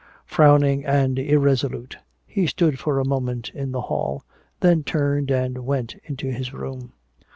[0.25, 4.23] Frowning and irresolute, he stood for a moment in the hall,
[4.61, 6.93] then turned and went into his room.